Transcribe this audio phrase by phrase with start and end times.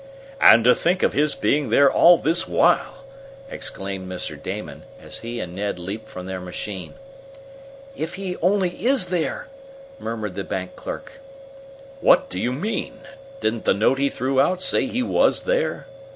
[0.39, 3.05] "And to think of his being there all this while!"
[3.51, 4.35] exclaimed Mr.
[4.35, 6.95] Damon, as he and Ned leaped from their machine.
[7.95, 9.47] "If he only is there!"
[9.99, 11.21] murmured the young bank clerk.
[11.99, 13.01] "What do you mean?
[13.41, 15.85] Didn't the note he threw out say he was there?"